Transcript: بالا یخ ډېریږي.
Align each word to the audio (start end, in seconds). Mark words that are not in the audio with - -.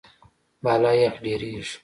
بالا 0.63 0.91
یخ 1.01 1.15
ډېریږي. 1.23 1.75